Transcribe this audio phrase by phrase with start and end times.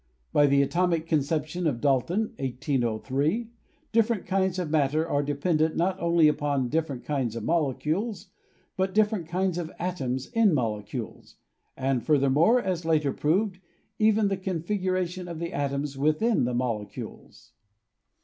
[0.33, 3.51] By the atomic conception of Dalton (1803)
[3.91, 8.29] different kinds of matter are dependent not only upon different kinds of molecules,
[8.75, 11.35] but different kinds of atoms in molecules,
[11.77, 13.59] and, furthermore, as later proved,
[13.99, 17.53] even the configuration of the atoms within the molecules.